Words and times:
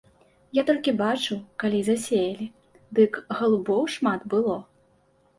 Я 0.59 0.61
толькі 0.67 0.93
бачыў, 1.01 1.35
калі 1.63 1.81
засеялі, 1.89 2.47
дык 2.99 3.19
галубоў 3.41 3.81
шмат 3.97 4.25
было. 4.35 4.57